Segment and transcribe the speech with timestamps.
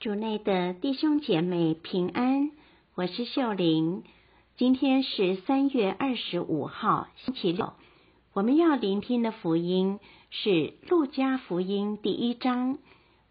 [0.00, 2.52] 主内的弟兄姐妹平安，
[2.94, 4.04] 我是秀玲。
[4.56, 7.72] 今天是三月二十五号，星期六。
[8.32, 9.98] 我们要聆听的福音
[10.30, 10.50] 是
[10.88, 12.78] 《路加福音》第一章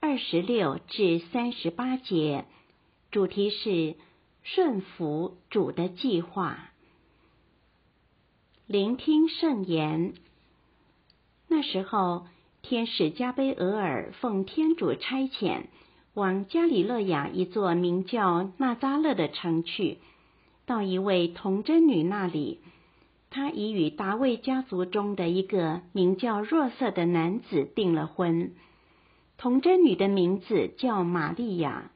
[0.00, 2.46] 二十六至三十八节，
[3.10, 3.96] 主题是
[4.42, 6.70] 顺服主的计划。
[8.66, 10.14] 聆听圣言。
[11.46, 12.26] 那时候，
[12.62, 15.64] 天使加贝俄尔奉天主差遣。
[16.14, 19.98] 往加里勒亚一座名叫纳扎勒的城去，
[20.64, 22.60] 到一位童贞女那里，
[23.30, 28.52] 她已与达味家族中的一个名叫若瑟的男子订了婚。
[29.36, 31.90] 童贞女的名字叫玛利亚。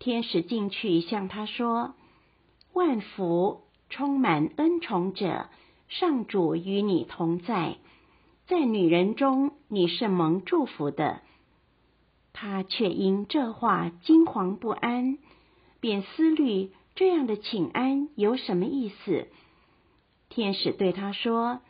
[0.00, 1.94] 天使进去向她说
[2.74, 5.46] ：“万福，充满恩宠者，
[5.88, 7.76] 上主与你同在，
[8.48, 11.20] 在女人中你是蒙祝福的。”
[12.32, 15.18] 他却因这话惊惶不安，
[15.80, 19.28] 便思虑这样的请安有什么意思。
[20.28, 21.60] 天使对他说：“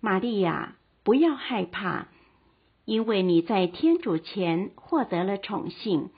[0.00, 2.08] 玛利亚，不要害怕，
[2.84, 6.10] 因为你在天主前获得了宠幸。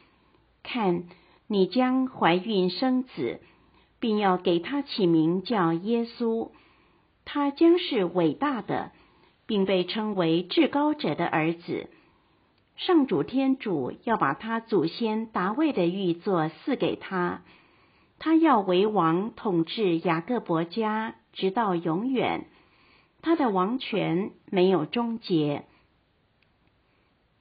[0.62, 1.04] 看，
[1.46, 3.40] 你将怀孕生子，
[4.00, 6.50] 并要给他起名叫耶稣。
[7.24, 8.90] 他将是伟大的，
[9.46, 11.88] 并被称为至高者的儿子。”
[12.76, 17.42] 上主天主要把他祖先达味的玉座赐给他，
[18.18, 22.46] 他要为王统治雅各伯家，直到永远。
[23.22, 25.64] 他的王权没有终结。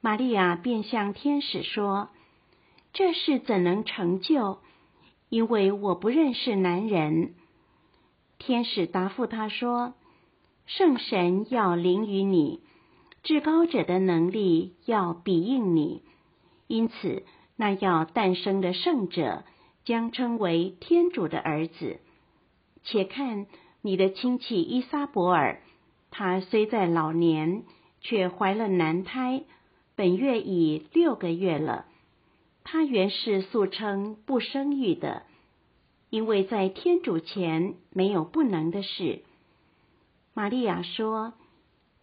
[0.00, 2.08] 玛利亚便向天使说
[2.94, 4.58] ：“这事怎能成就？
[5.28, 7.34] 因为我不认识男人。”
[8.38, 9.94] 天使答复他说
[10.66, 12.60] ：“圣神要临于你。”
[13.26, 16.02] 至高者的能力要比应你，
[16.68, 17.24] 因此
[17.56, 19.42] 那要诞生的圣者
[19.84, 21.98] 将称为天主的儿子。
[22.84, 23.46] 且看
[23.82, 25.60] 你的亲戚伊莎伯尔，
[26.12, 27.64] 她虽在老年，
[28.00, 29.42] 却怀了男胎，
[29.96, 31.86] 本月已六个月了。
[32.62, 35.24] 她原是素称不生育的，
[36.10, 39.24] 因为在天主前没有不能的事。
[40.32, 41.32] 玛利亚说：“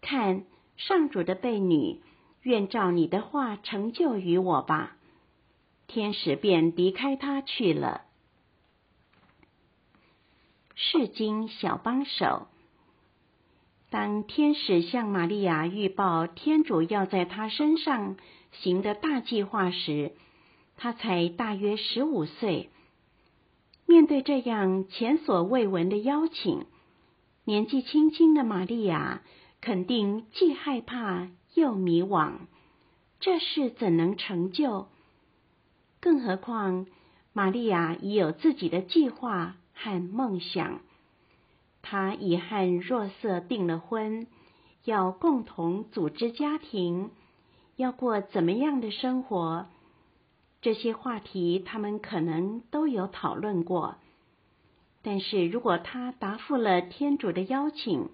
[0.01, 0.43] 看。”
[0.77, 2.01] 上主的婢女，
[2.41, 4.95] 愿照你的话成就于我吧。
[5.87, 8.01] 天使便离开他去了。
[10.75, 12.47] 释经小帮手。
[13.91, 18.17] 当天使向玛利亚预报天主要在她身上
[18.51, 20.13] 行的大计划时，
[20.77, 22.71] 她才大约十五岁。
[23.85, 26.65] 面对这样前所未闻的邀请，
[27.43, 29.21] 年纪轻轻的玛利亚。
[29.63, 32.33] 肯定既害怕又迷惘，
[33.21, 34.89] 这事怎能成就？
[36.01, 36.85] 更何况
[37.31, 40.81] 玛利亚已有自己的计划和梦想，
[41.81, 44.27] 她已和若瑟订了婚，
[44.83, 47.11] 要共同组织家庭，
[47.77, 49.67] 要过怎么样的生活？
[50.59, 53.95] 这些话题他们可能都有讨论过。
[55.01, 58.09] 但是如果她答复了天主的邀请，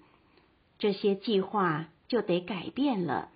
[0.79, 3.29] 这些计划就得改变了。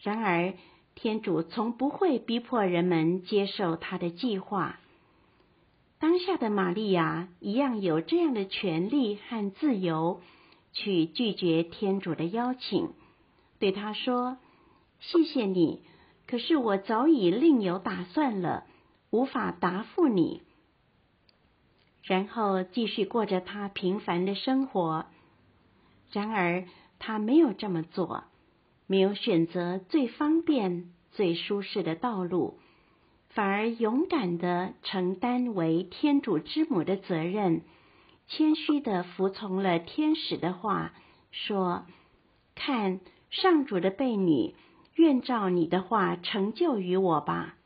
[0.00, 0.54] 然而，
[0.94, 4.80] 天主从不会逼迫人们接受他的计划。
[5.98, 10.20] 当下的玛利亚一样有这样的权利和自由，
[10.72, 12.90] 去拒绝天主的邀请，
[13.58, 14.36] 对他说
[15.00, 15.82] ：“谢谢你，
[16.26, 18.66] 可是我早已另有打算了，
[19.10, 20.42] 无法答复你。”
[22.04, 25.06] 然后继续过着他平凡的生活。
[26.14, 26.64] 然而，
[27.00, 28.22] 他没有这么做，
[28.86, 32.60] 没有选择最方便、最舒适的道路，
[33.30, 37.62] 反而勇敢地承担为天主之母的责任，
[38.28, 40.92] 谦虚地服从了天使的话，
[41.32, 41.84] 说
[42.54, 43.00] ：“看，
[43.30, 44.54] 上主的婢女，
[44.94, 47.56] 愿照你的话成就于我吧。”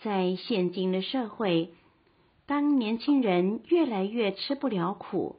[0.00, 1.74] 在现今的社会，
[2.46, 5.36] 当年轻人越来越吃不了苦，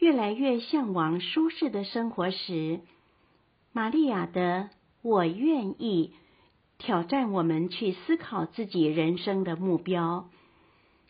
[0.00, 2.80] 越来越向往舒适的生活时，
[3.72, 4.70] 玛利亚的
[5.02, 6.14] “我愿意”
[6.78, 10.30] 挑战我们去思考自己人生的目标：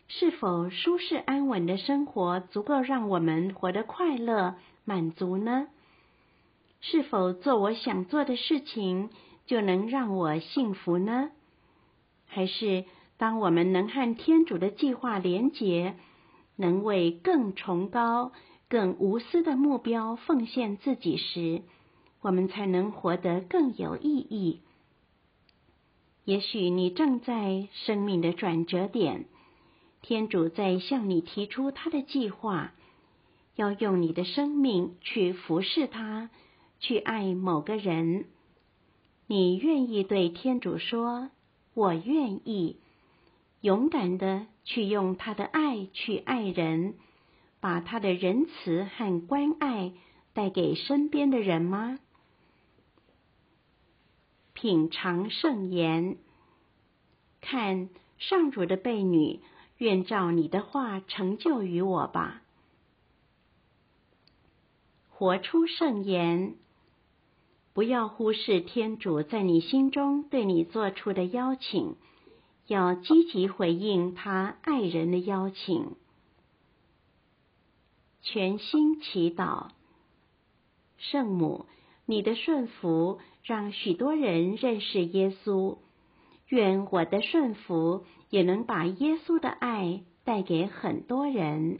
[0.09, 5.67] 是否舒适安稳的生活足够让我们活得快乐满足呢？
[6.81, 9.09] 是否做我想做的事情
[9.45, 11.31] 就能让我幸福呢？
[12.27, 12.83] 还是
[13.17, 15.95] 当我们能和天主的计划连结，
[16.57, 18.33] 能为更崇高、
[18.71, 21.61] 更无私的目标奉献自己时，
[22.21, 24.61] 我们才能活得更有意义。
[26.23, 29.25] 也许你正在生命的转折点，
[30.01, 32.71] 天主在向你提出他的计划，
[33.57, 36.29] 要用你的生命去服侍他，
[36.79, 38.23] 去爱某个人。
[39.27, 41.29] 你愿意对天主说
[41.75, 42.77] ：“我愿意。”
[43.59, 46.93] 勇敢的去用他的爱去爱人，
[47.61, 49.93] 把他的仁慈和关爱
[50.33, 51.99] 带给身边的人吗？
[54.53, 56.17] 品尝圣言，
[57.39, 59.39] 看上主的婢女，
[59.77, 62.41] 愿照你的话成就于我吧。
[65.09, 66.55] 活出圣言，
[67.73, 71.95] 不要忽视天主在你心中对你做出的邀请，
[72.65, 75.95] 要积极回应他爱人的邀请。
[78.31, 79.71] 全心祈祷，
[80.97, 81.65] 圣母。
[82.05, 85.77] 你的顺服让许多人认识耶稣，
[86.47, 91.79] 愿我的顺服也能把耶稣的爱带给很多人。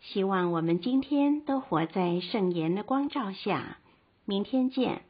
[0.00, 3.78] 希望我们今天都活在圣言的光照下，
[4.24, 5.05] 明天见。